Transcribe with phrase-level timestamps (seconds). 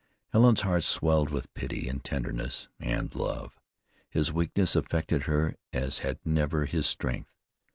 [0.31, 3.59] Helen's heart swelled with pity, and tenderness, and love.
[4.09, 7.31] His weakness affected her as had never his strength.